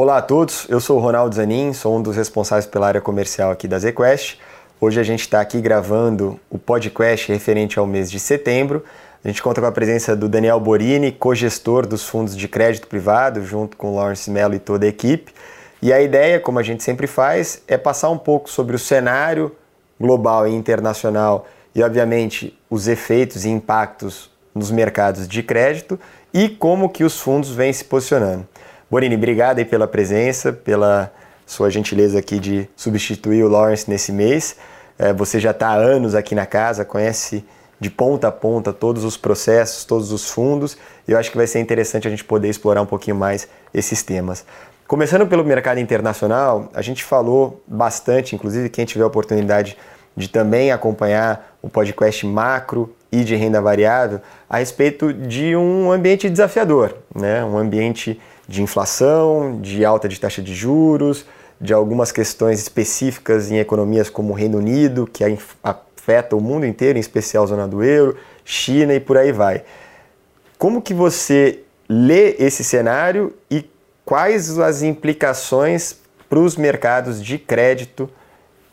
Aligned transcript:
Olá 0.00 0.18
a 0.18 0.22
todos, 0.22 0.64
eu 0.68 0.78
sou 0.78 0.96
o 0.96 1.00
Ronaldo 1.00 1.34
Zanin, 1.34 1.72
sou 1.72 1.96
um 1.96 2.00
dos 2.00 2.14
responsáveis 2.14 2.66
pela 2.66 2.86
área 2.86 3.00
comercial 3.00 3.50
aqui 3.50 3.66
da 3.66 3.80
ZQuest. 3.80 4.38
Hoje 4.80 5.00
a 5.00 5.02
gente 5.02 5.22
está 5.22 5.40
aqui 5.40 5.60
gravando 5.60 6.38
o 6.48 6.56
podcast 6.56 7.32
referente 7.32 7.80
ao 7.80 7.84
mês 7.84 8.08
de 8.08 8.20
setembro. 8.20 8.84
A 9.24 9.26
gente 9.26 9.42
conta 9.42 9.60
com 9.60 9.66
a 9.66 9.72
presença 9.72 10.14
do 10.14 10.28
Daniel 10.28 10.60
Borini, 10.60 11.10
co-gestor 11.10 11.84
dos 11.84 12.04
fundos 12.04 12.36
de 12.36 12.46
crédito 12.46 12.86
privado, 12.86 13.44
junto 13.44 13.76
com 13.76 13.90
o 13.90 13.96
Lawrence 13.96 14.30
Mello 14.30 14.54
e 14.54 14.60
toda 14.60 14.86
a 14.86 14.88
equipe. 14.88 15.34
E 15.82 15.92
a 15.92 16.00
ideia, 16.00 16.38
como 16.38 16.60
a 16.60 16.62
gente 16.62 16.84
sempre 16.84 17.08
faz, 17.08 17.60
é 17.66 17.76
passar 17.76 18.10
um 18.10 18.18
pouco 18.18 18.48
sobre 18.48 18.76
o 18.76 18.78
cenário 18.78 19.50
global 20.00 20.46
e 20.46 20.54
internacional 20.54 21.44
e, 21.74 21.82
obviamente, 21.82 22.56
os 22.70 22.86
efeitos 22.86 23.44
e 23.44 23.48
impactos 23.48 24.30
nos 24.54 24.70
mercados 24.70 25.26
de 25.26 25.42
crédito 25.42 25.98
e 26.32 26.48
como 26.48 26.88
que 26.88 27.02
os 27.02 27.18
fundos 27.18 27.50
vêm 27.50 27.72
se 27.72 27.84
posicionando. 27.84 28.46
Borini, 28.90 29.16
obrigado 29.16 29.58
aí 29.58 29.66
pela 29.66 29.86
presença, 29.86 30.50
pela 30.50 31.12
sua 31.44 31.68
gentileza 31.68 32.18
aqui 32.18 32.38
de 32.38 32.66
substituir 32.74 33.44
o 33.44 33.48
Lawrence 33.48 33.88
nesse 33.88 34.10
mês. 34.10 34.56
É, 34.98 35.12
você 35.12 35.38
já 35.38 35.50
está 35.50 35.68
há 35.68 35.74
anos 35.74 36.14
aqui 36.14 36.34
na 36.34 36.46
casa, 36.46 36.86
conhece 36.86 37.44
de 37.78 37.90
ponta 37.90 38.28
a 38.28 38.32
ponta 38.32 38.72
todos 38.72 39.04
os 39.04 39.14
processos, 39.14 39.84
todos 39.84 40.10
os 40.10 40.30
fundos, 40.30 40.78
e 41.06 41.12
eu 41.12 41.18
acho 41.18 41.30
que 41.30 41.36
vai 41.36 41.46
ser 41.46 41.60
interessante 41.60 42.08
a 42.08 42.10
gente 42.10 42.24
poder 42.24 42.48
explorar 42.48 42.80
um 42.80 42.86
pouquinho 42.86 43.14
mais 43.14 43.46
esses 43.74 44.02
temas. 44.02 44.44
Começando 44.86 45.26
pelo 45.26 45.44
mercado 45.44 45.78
internacional, 45.78 46.70
a 46.72 46.80
gente 46.80 47.04
falou 47.04 47.62
bastante, 47.66 48.34
inclusive 48.34 48.70
quem 48.70 48.86
tiver 48.86 49.04
a 49.04 49.06
oportunidade 49.06 49.76
de 50.16 50.28
também 50.28 50.72
acompanhar 50.72 51.58
o 51.60 51.68
podcast 51.68 52.26
macro 52.26 52.96
e 53.12 53.22
de 53.22 53.36
renda 53.36 53.60
variável, 53.60 54.20
a 54.48 54.58
respeito 54.58 55.12
de 55.12 55.54
um 55.54 55.92
ambiente 55.92 56.28
desafiador, 56.30 56.96
né? 57.14 57.44
um 57.44 57.58
ambiente 57.58 58.18
de 58.48 58.62
inflação, 58.62 59.60
de 59.60 59.84
alta 59.84 60.08
de 60.08 60.18
taxa 60.18 60.40
de 60.40 60.54
juros, 60.54 61.26
de 61.60 61.74
algumas 61.74 62.10
questões 62.10 62.58
específicas 62.58 63.50
em 63.50 63.58
economias 63.58 64.08
como 64.08 64.32
o 64.32 64.34
Reino 64.34 64.58
Unido, 64.58 65.06
que 65.06 65.22
afeta 65.62 66.34
o 66.34 66.40
mundo 66.40 66.64
inteiro, 66.64 66.96
em 66.96 67.00
especial 67.00 67.44
a 67.44 67.46
zona 67.46 67.68
do 67.68 67.84
euro, 67.84 68.16
China 68.44 68.94
e 68.94 69.00
por 69.00 69.18
aí 69.18 69.32
vai. 69.32 69.64
Como 70.56 70.80
que 70.80 70.94
você 70.94 71.60
lê 71.88 72.36
esse 72.38 72.64
cenário 72.64 73.34
e 73.50 73.68
quais 74.04 74.58
as 74.58 74.82
implicações 74.82 75.96
para 76.28 76.38
os 76.38 76.56
mercados 76.56 77.22
de 77.22 77.38
crédito 77.38 78.08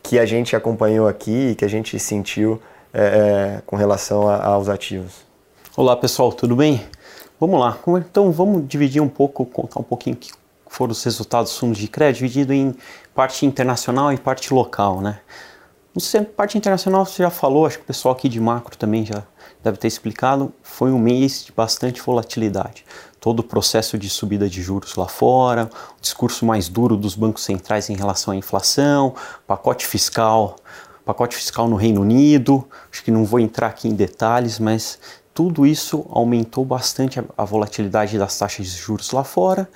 que 0.02 0.18
a 0.18 0.26
gente 0.26 0.56
acompanhou 0.56 1.08
aqui 1.08 1.50
e 1.52 1.56
que 1.56 1.66
a 1.66 1.68
gente 1.68 2.00
sentiu 2.00 2.62
é, 2.94 3.62
com 3.66 3.76
relação 3.76 4.28
a, 4.28 4.44
aos 4.46 4.70
ativos? 4.70 5.26
Olá 5.76 5.98
pessoal, 5.98 6.32
tudo 6.32 6.56
bem? 6.56 6.82
Vamos 7.38 7.60
lá, 7.60 7.78
então 7.98 8.32
vamos 8.32 8.66
dividir 8.66 9.02
um 9.02 9.10
pouco, 9.10 9.46
contar 9.46 9.82
um 9.82 9.84
pouquinho 9.84 10.16
que 10.16 10.32
foram 10.68 10.94
os 10.94 11.04
resultados 11.04 11.52
dos 11.52 11.60
fundos 11.60 11.78
de 11.78 11.88
crédito, 11.90 12.20
dividido 12.20 12.54
em 12.54 12.74
parte 13.14 13.46
internacional 13.46 14.14
e 14.14 14.18
parte 14.18 14.54
local, 14.54 15.02
né? 15.02 15.20
No 15.94 16.26
parte 16.26 16.58
internacional 16.58 17.06
você 17.06 17.24
já 17.24 17.30
falou, 17.30 17.66
acho 17.66 17.78
que 17.78 17.84
o 17.84 17.88
pessoal 17.88 18.14
aqui 18.14 18.28
de 18.28 18.40
macro 18.40 18.78
também 18.78 19.06
já 19.06 19.24
deve 19.64 19.78
ter 19.78 19.88
explicado, 19.88 20.54
foi 20.62 20.92
um 20.92 21.00
mês 21.00 21.46
de 21.46 21.52
bastante 21.52 22.02
volatilidade. 22.02 22.86
Todo 23.20 23.40
o 23.40 23.44
processo 23.44 23.98
de 23.98 24.10
subida 24.10 24.50
de 24.50 24.62
juros 24.62 24.96
lá 24.96 25.08
fora, 25.08 25.70
o 25.98 26.02
discurso 26.02 26.46
mais 26.46 26.70
duro 26.70 26.96
dos 26.98 27.16
bancos 27.16 27.44
centrais 27.44 27.90
em 27.90 27.96
relação 27.96 28.34
à 28.34 28.36
inflação, 28.36 29.14
pacote 29.48 29.86
fiscal, 29.86 30.58
pacote 31.06 31.36
fiscal 31.36 31.68
no 31.68 31.76
Reino 31.76 32.02
Unido, 32.02 32.68
acho 32.92 33.04
que 33.04 33.12
não 33.12 33.24
vou 33.24 33.40
entrar 33.40 33.68
aqui 33.68 33.88
em 33.88 33.94
detalhes, 33.94 34.60
mas 34.60 35.00
tudo 35.36 35.68
isso 35.68 36.06
aumentou 36.10 36.64
bastante 36.64 37.22
a 37.38 37.44
volatilidade 37.44 38.18
das 38.18 38.40
taxas 38.40 38.68
de 38.68 38.78
juros 38.78 39.12
lá 39.12 39.22
fora 39.22 39.70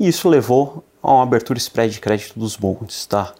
e 0.00 0.08
isso 0.08 0.30
levou 0.30 0.82
a 1.02 1.12
uma 1.12 1.22
abertura 1.22 1.58
spread 1.58 1.92
de 1.92 2.00
crédito 2.00 2.38
dos 2.38 2.56
bonds. 2.56 3.04
Tá? 3.04 3.34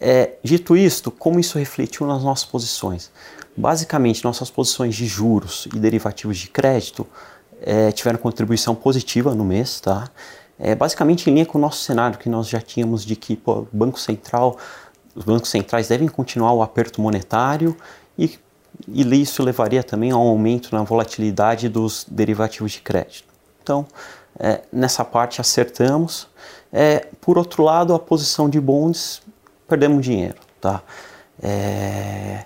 É, 0.00 0.30
dito 0.42 0.74
isto, 0.74 1.10
como 1.10 1.38
isso 1.38 1.58
refletiu 1.58 2.06
nas 2.06 2.24
nossas 2.24 2.46
posições? 2.46 3.10
Basicamente, 3.54 4.24
nossas 4.24 4.50
posições 4.50 4.94
de 4.94 5.04
juros 5.04 5.68
e 5.74 5.78
derivativos 5.78 6.38
de 6.38 6.48
crédito 6.48 7.06
é, 7.60 7.92
tiveram 7.92 8.18
contribuição 8.18 8.74
positiva 8.74 9.34
no 9.34 9.44
mês, 9.44 9.80
tá? 9.80 10.08
É, 10.58 10.74
basicamente 10.74 11.28
em 11.28 11.34
linha 11.34 11.44
com 11.44 11.58
o 11.58 11.60
nosso 11.60 11.82
cenário 11.82 12.18
que 12.18 12.28
nós 12.30 12.48
já 12.48 12.60
tínhamos 12.60 13.04
de 13.04 13.16
que 13.16 13.38
o 13.44 13.66
Banco 13.70 14.00
Central, 14.00 14.56
os 15.14 15.24
bancos 15.24 15.50
centrais 15.50 15.88
devem 15.88 16.08
continuar 16.08 16.54
o 16.54 16.62
aperto 16.62 17.02
monetário 17.02 17.76
e 18.18 18.38
e 18.88 19.02
isso 19.20 19.42
levaria 19.42 19.82
também 19.82 20.10
a 20.10 20.16
um 20.16 20.28
aumento 20.28 20.74
na 20.74 20.82
volatilidade 20.82 21.68
dos 21.68 22.06
derivativos 22.08 22.72
de 22.72 22.80
crédito. 22.80 23.28
Então, 23.62 23.86
é, 24.38 24.62
nessa 24.72 25.04
parte 25.04 25.40
acertamos. 25.40 26.28
É, 26.72 27.06
por 27.20 27.38
outro 27.38 27.62
lado, 27.62 27.94
a 27.94 27.98
posição 27.98 28.48
de 28.48 28.60
bonds, 28.60 29.22
perdemos 29.68 30.04
dinheiro. 30.04 30.36
Tá? 30.60 30.82
É, 31.42 32.44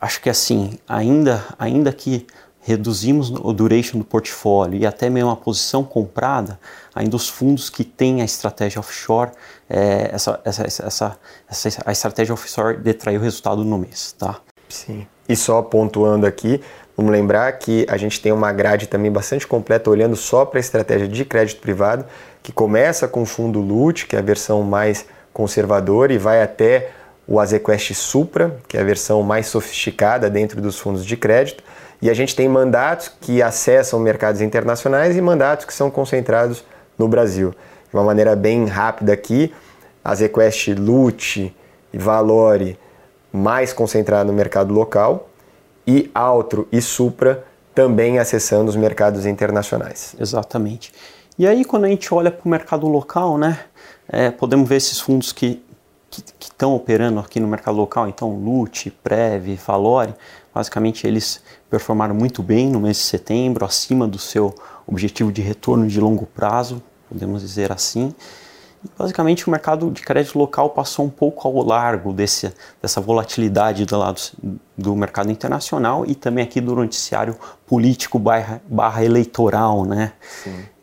acho 0.00 0.20
que 0.20 0.28
assim, 0.28 0.78
ainda, 0.88 1.44
ainda 1.58 1.92
que 1.92 2.26
reduzimos 2.60 3.30
o 3.30 3.52
duration 3.52 3.98
do 3.98 4.04
portfólio 4.04 4.80
e 4.80 4.86
até 4.86 5.10
mesmo 5.10 5.30
a 5.30 5.36
posição 5.36 5.84
comprada, 5.84 6.58
ainda 6.94 7.14
os 7.14 7.28
fundos 7.28 7.68
que 7.68 7.84
têm 7.84 8.22
a 8.22 8.24
estratégia 8.24 8.80
offshore, 8.80 9.30
é, 9.68 10.10
essa, 10.12 10.40
essa, 10.44 10.62
essa, 10.62 11.18
essa, 11.48 11.82
a 11.84 11.92
estratégia 11.92 12.32
offshore 12.32 12.78
detraiu 12.78 13.20
o 13.20 13.22
resultado 13.22 13.62
no 13.62 13.76
mês. 13.76 14.12
Tá? 14.12 14.40
Sim. 14.68 15.06
E 15.28 15.34
só 15.34 15.62
pontuando 15.62 16.26
aqui, 16.26 16.60
vamos 16.96 17.12
lembrar 17.12 17.50
que 17.52 17.86
a 17.88 17.96
gente 17.96 18.20
tem 18.20 18.32
uma 18.32 18.52
grade 18.52 18.86
também 18.86 19.10
bastante 19.10 19.46
completa 19.46 19.90
olhando 19.90 20.16
só 20.16 20.44
para 20.44 20.58
a 20.58 20.60
estratégia 20.60 21.08
de 21.08 21.24
crédito 21.24 21.60
privado, 21.60 22.04
que 22.42 22.52
começa 22.52 23.08
com 23.08 23.22
o 23.22 23.26
fundo 23.26 23.60
LUT, 23.60 24.06
que 24.06 24.16
é 24.16 24.18
a 24.18 24.22
versão 24.22 24.62
mais 24.62 25.06
conservadora, 25.32 26.12
e 26.12 26.18
vai 26.18 26.42
até 26.42 26.90
o 27.26 27.40
Azequest 27.40 27.94
Supra, 27.94 28.58
que 28.68 28.76
é 28.76 28.80
a 28.80 28.84
versão 28.84 29.22
mais 29.22 29.46
sofisticada 29.46 30.28
dentro 30.28 30.60
dos 30.60 30.78
fundos 30.78 31.04
de 31.06 31.16
crédito. 31.16 31.64
E 32.02 32.10
a 32.10 32.14
gente 32.14 32.36
tem 32.36 32.48
mandatos 32.48 33.10
que 33.20 33.42
acessam 33.42 33.98
mercados 33.98 34.42
internacionais 34.42 35.16
e 35.16 35.20
mandatos 35.22 35.64
que 35.64 35.72
são 35.72 35.90
concentrados 35.90 36.62
no 36.98 37.08
Brasil. 37.08 37.54
De 37.88 37.96
uma 37.96 38.04
maneira 38.04 38.36
bem 38.36 38.66
rápida 38.66 39.12
aqui, 39.14 39.54
Azequest 40.04 40.68
LUT 40.68 41.54
e 41.92 41.98
Valore 41.98 42.78
mais 43.34 43.72
concentrado 43.72 44.30
no 44.30 44.32
mercado 44.32 44.72
local 44.72 45.28
e 45.84 46.08
Altro 46.14 46.68
e 46.70 46.80
Supra 46.80 47.44
também 47.74 48.20
acessando 48.20 48.70
os 48.70 48.76
mercados 48.76 49.26
internacionais. 49.26 50.14
Exatamente. 50.20 50.92
E 51.36 51.44
aí 51.44 51.64
quando 51.64 51.84
a 51.84 51.88
gente 51.88 52.14
olha 52.14 52.30
para 52.30 52.46
o 52.46 52.48
mercado 52.48 52.86
local, 52.86 53.36
né, 53.36 53.58
é, 54.08 54.30
podemos 54.30 54.68
ver 54.68 54.76
esses 54.76 55.00
fundos 55.00 55.32
que 55.32 55.60
que 56.38 56.46
estão 56.46 56.76
operando 56.76 57.18
aqui 57.18 57.40
no 57.40 57.48
mercado 57.48 57.76
local, 57.76 58.08
então 58.08 58.36
Lute, 58.36 58.88
Prev, 58.88 59.56
Valore, 59.66 60.14
basicamente 60.54 61.08
eles 61.08 61.42
performaram 61.68 62.14
muito 62.14 62.40
bem 62.40 62.68
no 62.70 62.78
mês 62.78 62.98
de 62.98 63.02
setembro, 63.02 63.64
acima 63.64 64.06
do 64.06 64.16
seu 64.16 64.54
objetivo 64.86 65.32
de 65.32 65.42
retorno 65.42 65.88
de 65.88 65.98
longo 65.98 66.24
prazo, 66.24 66.80
podemos 67.08 67.42
dizer 67.42 67.72
assim 67.72 68.14
basicamente 68.96 69.46
o 69.46 69.50
mercado 69.50 69.90
de 69.90 70.02
crédito 70.02 70.38
local 70.38 70.70
passou 70.70 71.04
um 71.04 71.10
pouco 71.10 71.46
ao 71.46 71.64
largo 71.64 72.12
desse, 72.12 72.52
dessa 72.80 73.00
volatilidade 73.00 73.84
do 73.84 73.98
lado 73.98 74.20
do 74.76 74.94
mercado 74.94 75.30
internacional 75.30 76.04
e 76.06 76.14
também 76.14 76.44
aqui 76.44 76.60
do 76.60 76.74
noticiário 76.74 77.36
político 77.66 78.18
barra, 78.18 78.60
barra 78.68 79.04
eleitoral, 79.04 79.84
né? 79.84 80.12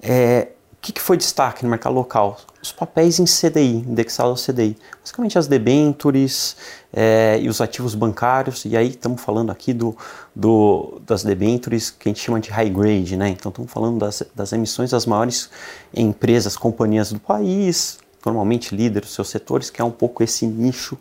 É, 0.01 0.49
que, 0.81 0.91
que, 0.91 1.01
foi 1.01 1.15
destaque 1.15 1.63
no 1.63 1.69
mercado 1.69 1.93
local? 1.93 2.37
Os 2.61 2.71
papéis 2.71 3.19
em 3.19 3.25
CDI, 3.25 3.85
indexados 3.87 4.47
ao 4.47 4.53
CDI. 4.53 4.75
Basicamente 4.99 5.37
as 5.37 5.47
debentures 5.47 6.57
é, 6.91 7.37
e 7.39 7.47
os 7.47 7.61
ativos 7.61 7.93
bancários, 7.93 8.65
e 8.65 8.75
aí 8.75 8.89
estamos 8.89 9.21
falando 9.21 9.51
aqui 9.51 9.73
do, 9.73 9.95
do, 10.35 10.99
das 11.05 11.23
debentures 11.23 11.91
que 11.91 12.09
a 12.09 12.11
gente 12.11 12.19
chama 12.19 12.39
de 12.39 12.49
high 12.49 12.69
grade, 12.69 13.15
né? 13.15 13.29
Então 13.29 13.49
estamos 13.49 13.71
falando 13.71 13.99
das, 13.99 14.23
das 14.33 14.51
emissões 14.53 14.89
das 14.89 15.05
maiores 15.05 15.51
empresas, 15.93 16.57
companhias 16.57 17.11
do 17.11 17.19
país, 17.19 17.99
normalmente 18.25 18.75
líderes 18.75 19.09
dos 19.09 19.15
seus 19.15 19.29
setores, 19.29 19.69
que 19.69 19.81
é 19.81 19.85
um 19.85 19.91
pouco 19.91 20.23
esse 20.23 20.47
nicho 20.47 20.97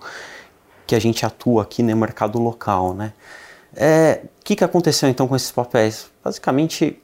que 0.86 0.94
a 0.94 0.98
gente 0.98 1.24
atua 1.24 1.62
aqui 1.62 1.82
no 1.82 1.96
mercado 1.96 2.38
local, 2.38 2.92
né? 2.92 3.14
O 3.72 3.76
é, 3.76 4.24
que, 4.44 4.56
que 4.56 4.64
aconteceu 4.64 5.08
então 5.08 5.26
com 5.26 5.36
esses 5.36 5.50
papéis? 5.50 6.10
Basicamente 6.22 7.00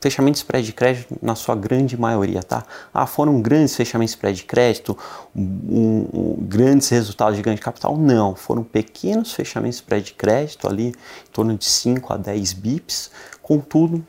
fechamento 0.00 0.34
de 0.34 0.38
spread 0.38 0.66
de 0.66 0.72
crédito 0.72 1.18
na 1.20 1.34
sua 1.34 1.54
grande 1.54 1.96
maioria, 1.96 2.42
tá? 2.42 2.64
Ah, 2.92 3.06
foram 3.06 3.40
grandes 3.40 3.76
fechamentos 3.76 4.12
de 4.12 4.16
spread 4.16 4.36
de 4.38 4.44
crédito, 4.44 4.96
um, 5.36 6.06
um, 6.12 6.36
grandes 6.40 6.88
resultados 6.88 7.36
de 7.36 7.42
ganho 7.42 7.56
de 7.56 7.62
capital? 7.62 7.96
Não, 7.96 8.34
foram 8.34 8.64
pequenos 8.64 9.32
fechamentos 9.32 9.76
de 9.76 9.82
spread 9.82 10.06
de 10.06 10.14
crédito 10.14 10.66
ali, 10.66 10.88
em 10.88 11.32
torno 11.32 11.56
de 11.56 11.66
5 11.66 12.12
a 12.14 12.16
10 12.16 12.52
bips, 12.54 13.10
contudo, 13.42 14.04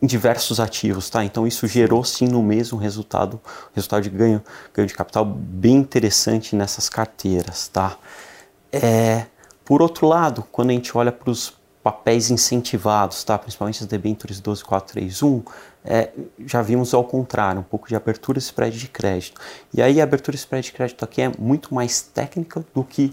em 0.00 0.06
diversos 0.06 0.60
ativos, 0.60 1.10
tá? 1.10 1.24
Então 1.24 1.46
isso 1.46 1.66
gerou 1.66 2.04
sim 2.04 2.26
no 2.26 2.42
mês 2.42 2.72
um 2.72 2.76
resultado, 2.76 3.40
resultado 3.74 4.02
de 4.02 4.10
ganho, 4.10 4.42
ganho 4.72 4.88
de 4.88 4.94
capital 4.94 5.24
bem 5.24 5.76
interessante 5.76 6.56
nessas 6.56 6.88
carteiras, 6.88 7.68
tá? 7.68 7.96
É, 8.72 9.26
por 9.64 9.82
outro 9.82 10.06
lado, 10.06 10.44
quando 10.50 10.70
a 10.70 10.72
gente 10.72 10.96
olha 10.96 11.12
para 11.12 11.30
os 11.30 11.59
papéis 11.82 12.30
incentivados, 12.30 13.24
tá? 13.24 13.38
principalmente 13.38 13.82
as 13.82 13.88
debêntures 13.88 14.40
12431, 14.40 15.42
é, 15.84 16.10
já 16.46 16.60
vimos 16.60 16.92
ao 16.92 17.04
contrário, 17.04 17.60
um 17.60 17.64
pouco 17.64 17.88
de 17.88 17.96
abertura 17.96 18.38
e 18.38 18.42
spread 18.42 18.78
de 18.78 18.88
crédito. 18.88 19.40
E 19.72 19.80
aí 19.80 20.00
a 20.00 20.04
abertura 20.04 20.36
e 20.36 20.38
spread 20.38 20.66
de 20.66 20.72
crédito 20.72 21.04
aqui 21.04 21.22
é 21.22 21.32
muito 21.38 21.74
mais 21.74 22.02
técnica 22.02 22.64
do 22.74 22.84
que 22.84 23.12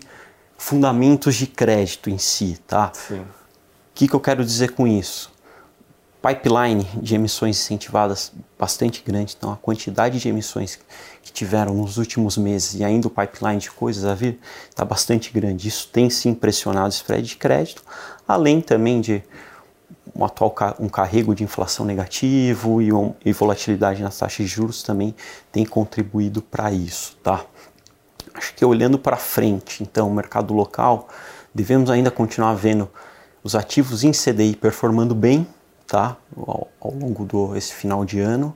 fundamentos 0.58 1.36
de 1.36 1.48
crédito 1.48 2.10
em 2.10 2.18
si. 2.18 2.60
Tá? 2.68 2.92
O 3.12 3.26
que, 3.94 4.08
que 4.08 4.14
eu 4.14 4.20
quero 4.20 4.44
dizer 4.44 4.74
com 4.74 4.86
isso? 4.86 5.32
Pipeline 6.28 6.86
de 6.96 7.16
emissões 7.16 7.58
incentivadas 7.58 8.34
bastante 8.60 9.02
grande, 9.06 9.36
então 9.38 9.50
a 9.50 9.56
quantidade 9.56 10.20
de 10.20 10.28
emissões 10.28 10.78
que 11.24 11.32
tiveram 11.32 11.74
nos 11.74 11.98
últimos 11.98 12.38
meses 12.38 12.74
e 12.74 12.84
ainda 12.84 13.08
o 13.08 13.10
pipeline 13.10 13.60
de 13.60 13.72
coisas 13.72 14.04
a 14.04 14.14
vir 14.14 14.38
está 14.70 14.84
bastante 14.84 15.32
grande. 15.32 15.70
Isso 15.70 15.88
tem 15.88 16.10
se 16.10 16.28
impressionado 16.28 16.88
o 16.88 16.90
spread 16.90 17.26
de 17.26 17.38
crédito, 17.38 17.82
além 18.28 18.60
também 18.60 19.00
de 19.00 19.24
um 20.14 20.26
atual 20.26 20.54
um 20.80 20.90
carrego 20.90 21.34
de 21.34 21.46
inflação 21.46 21.86
negativo 21.86 22.82
e, 22.82 22.92
um, 22.92 23.14
e 23.24 23.32
volatilidade 23.32 24.04
nas 24.04 24.18
taxas 24.18 24.46
de 24.46 24.48
juros 24.48 24.84
também 24.84 25.16
tem 25.50 25.66
contribuído 25.66 26.42
para 26.42 26.74
isso, 26.74 27.16
tá? 27.24 27.46
Acho 28.34 28.54
que 28.54 28.66
olhando 28.66 29.00
para 29.00 29.16
frente, 29.16 29.82
então, 29.82 30.10
o 30.10 30.14
mercado 30.14 30.54
local, 30.54 31.08
devemos 31.54 31.90
ainda 31.90 32.12
continuar 32.12 32.54
vendo 32.56 32.90
os 33.44 33.56
ativos 33.56 34.04
em 34.04 34.12
CDI 34.12 34.58
performando 34.58 35.16
bem, 35.16 35.48
tá? 35.88 36.18
Ao, 36.36 36.68
ao 36.80 36.94
longo 36.94 37.26
do 37.26 37.56
esse 37.56 37.74
final 37.74 38.04
de 38.06 38.20
ano. 38.20 38.56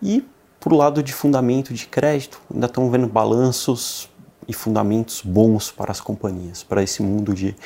E 0.00 0.24
por 0.60 0.72
lado 0.72 1.02
de 1.02 1.12
fundamento 1.12 1.74
de 1.74 1.86
crédito, 1.86 2.40
ainda 2.52 2.66
estamos 2.66 2.92
vendo 2.92 3.08
balanços 3.08 4.08
e 4.46 4.52
fundamentos 4.52 5.22
bons 5.24 5.72
para 5.72 5.90
as 5.90 6.00
companhias, 6.00 6.62
para 6.62 6.82
esse 6.82 7.02
mundo 7.02 7.34
de 7.34 7.56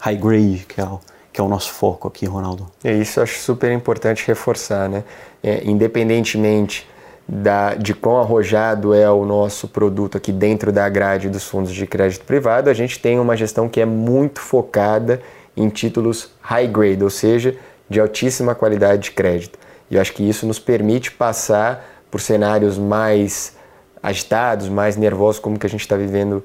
high 0.00 0.16
grade 0.16 0.66
que 0.68 0.80
é 0.80 0.84
o, 0.84 1.00
que 1.32 1.40
é 1.40 1.44
o 1.44 1.48
nosso 1.48 1.72
foco 1.72 2.08
aqui, 2.08 2.24
Ronaldo. 2.26 2.66
É 2.82 2.94
isso, 2.94 3.20
acho 3.20 3.40
super 3.40 3.70
importante 3.72 4.26
reforçar, 4.26 4.88
né? 4.88 5.04
É, 5.42 5.62
independentemente 5.64 6.88
da, 7.28 7.74
de 7.74 7.92
quão 7.92 8.18
arrojado 8.18 8.94
é 8.94 9.10
o 9.10 9.24
nosso 9.24 9.66
produto 9.66 10.16
aqui 10.16 10.30
dentro 10.30 10.72
da 10.72 10.88
grade 10.88 11.28
dos 11.28 11.44
fundos 11.44 11.74
de 11.74 11.86
crédito 11.86 12.24
privado, 12.24 12.70
a 12.70 12.74
gente 12.74 13.00
tem 13.00 13.18
uma 13.18 13.36
gestão 13.36 13.68
que 13.68 13.80
é 13.80 13.84
muito 13.84 14.40
focada 14.40 15.20
em 15.56 15.68
títulos 15.68 16.30
high 16.40 16.68
grade, 16.68 17.02
ou 17.02 17.10
seja, 17.10 17.56
de 17.88 18.00
altíssima 18.00 18.54
qualidade 18.54 19.04
de 19.04 19.10
crédito. 19.12 19.58
E 19.90 19.94
eu 19.94 20.00
acho 20.00 20.12
que 20.12 20.28
isso 20.28 20.46
nos 20.46 20.58
permite 20.58 21.12
passar 21.12 21.86
por 22.10 22.20
cenários 22.20 22.78
mais 22.78 23.56
agitados, 24.02 24.68
mais 24.68 24.96
nervosos, 24.96 25.40
como 25.40 25.58
que 25.58 25.66
a 25.66 25.70
gente 25.70 25.80
está 25.80 25.96
vivendo 25.96 26.42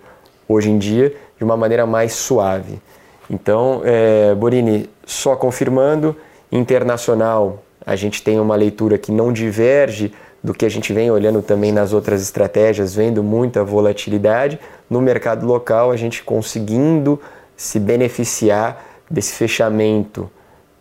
hoje 0.47 0.69
em 0.69 0.77
dia, 0.77 1.15
de 1.37 1.43
uma 1.43 1.55
maneira 1.55 1.85
mais 1.85 2.13
suave. 2.13 2.81
Então, 3.29 3.81
é, 3.85 4.35
Borini, 4.35 4.89
só 5.05 5.35
confirmando, 5.35 6.15
internacional, 6.51 7.63
a 7.85 7.95
gente 7.95 8.21
tem 8.21 8.39
uma 8.39 8.55
leitura 8.55 8.97
que 8.97 9.11
não 9.11 9.31
diverge 9.31 10.13
do 10.43 10.53
que 10.53 10.65
a 10.65 10.69
gente 10.69 10.91
vem 10.91 11.09
olhando 11.09 11.41
também 11.41 11.71
nas 11.71 11.93
outras 11.93 12.21
estratégias, 12.21 12.95
vendo 12.95 13.23
muita 13.23 13.63
volatilidade. 13.63 14.59
No 14.89 15.01
mercado 15.01 15.45
local, 15.45 15.91
a 15.91 15.97
gente 15.97 16.23
conseguindo 16.23 17.19
se 17.55 17.79
beneficiar 17.79 18.83
desse 19.09 19.33
fechamento 19.33 20.29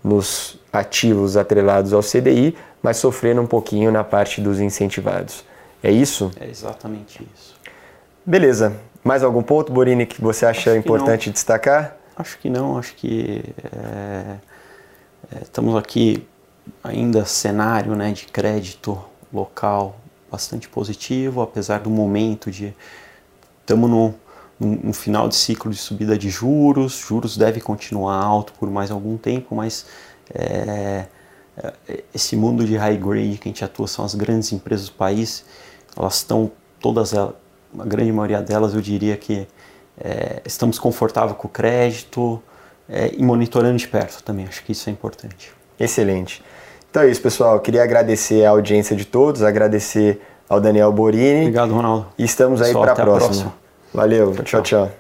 nos 0.03 0.59
ativos 0.73 1.37
atrelados 1.37 1.93
ao 1.93 2.01
CDI, 2.01 2.57
mas 2.83 2.97
sofrendo 2.97 3.41
um 3.41 3.47
pouquinho 3.47 3.91
na 3.91 4.03
parte 4.03 4.41
dos 4.41 4.61
incentivados. 4.61 5.45
É 5.83 5.91
isso? 5.91 6.31
É 6.41 6.49
exatamente 6.49 7.27
isso. 7.35 7.55
Beleza. 8.25 8.77
Mais 9.03 9.23
algum 9.23 9.43
ponto, 9.43 9.73
Borini, 9.73 10.07
que 10.07 10.21
você 10.21 10.45
acha 10.45 10.71
acho 10.71 10.79
importante 10.79 11.31
destacar? 11.31 11.97
Acho 12.17 12.39
que 12.39 12.51
não. 12.51 12.79
Acho 12.79 12.95
que 12.95 13.43
é, 13.73 14.37
é, 15.35 15.43
estamos 15.43 15.75
aqui 15.77 16.27
ainda 16.85 17.25
cenário 17.25 17.95
né, 17.95 18.13
de 18.13 18.27
crédito 18.27 19.03
local 19.33 19.97
bastante 20.31 20.69
positivo, 20.69 21.41
apesar 21.41 21.81
do 21.81 21.91
momento 21.91 22.51
de 22.51 22.75
estamos 23.61 23.91
no, 23.91 24.15
no, 24.61 24.77
no, 24.77 24.93
final 24.93 25.29
de 25.29 25.35
ciclo 25.35 25.71
de 25.71 25.79
subida 25.79 26.17
de 26.19 26.29
juros, 26.29 26.93
juros 26.93 27.37
deve 27.37 27.61
continuar 27.61 28.23
alto 28.23 28.53
por 28.53 28.71
mais 28.71 28.91
algum 28.91 29.17
tempo, 29.17 29.55
mas 29.55 29.87
é, 30.35 31.07
é, 31.89 32.05
esse 32.15 32.37
mundo 32.37 32.65
de 32.65 32.77
high 32.77 32.97
grade 32.97 33.39
que 33.39 33.49
a 33.49 33.51
gente 33.51 33.65
atua 33.65 33.87
são 33.87 34.05
as 34.05 34.15
grandes 34.15 34.53
empresas 34.53 34.89
do 34.89 34.95
país, 34.95 35.45
elas 35.97 36.17
estão 36.17 36.51
todas, 36.79 37.15
a 37.15 37.33
grande 37.75 38.13
maioria 38.13 38.41
delas 38.41 38.75
eu 38.75 38.81
diria 38.81 39.17
que 39.17 39.49
é, 39.99 40.43
estamos 40.45 40.79
confortáveis 40.79 41.37
com 41.37 41.49
o 41.49 41.51
crédito 41.51 42.43
é, 42.89 43.13
e 43.17 43.23
monitorando 43.23 43.79
de 43.79 43.89
perto 43.89 44.23
também, 44.23 44.47
acho 44.47 44.63
que 44.65 44.73
isso 44.73 44.89
é 44.89 44.93
importante. 44.93 45.53
Excelente. 45.79 46.43
Então 46.91 47.03
é 47.03 47.09
isso, 47.09 47.23
pessoal. 47.23 47.55
Eu 47.55 47.61
queria 47.61 47.85
agradecer 47.85 48.45
a 48.45 48.51
audiência 48.51 48.97
de 48.97 49.05
todos, 49.05 49.43
agradecer 49.43 50.21
ao 50.49 50.61
Daniel 50.61 50.93
Borini. 50.93 51.43
Obrigado, 51.43 51.73
Ronaldo. 51.73 52.09
E 52.19 52.25
estamos 52.25 52.61
aí 52.61 52.73
para 52.73 52.93
a 52.93 52.95
próxima. 52.97 53.29
próxima. 53.29 53.60
Valeu, 53.93 54.33
tchau. 54.35 54.45
tchau. 54.45 54.63
tchau. 54.63 55.00